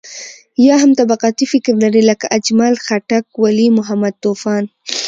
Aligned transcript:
يا 0.67 0.75
هم 0.81 0.91
طبقاتي 1.01 1.45
فکر 1.53 1.73
لري 1.83 2.01
لکه 2.09 2.25
اجمل 2.37 2.73
خټک، 2.85 3.25
ولي 3.43 3.67
محمد 3.77 4.13
طوفان. 4.25 4.63